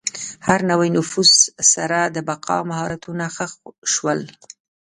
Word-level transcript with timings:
هر 0.47 0.59
نوي 0.71 0.89
نفوذ 0.97 1.29
سره 1.73 1.99
د 2.15 2.17
بقا 2.29 2.57
مهارتونه 2.69 3.25
ښه 3.35 3.45
شول. 3.93 4.19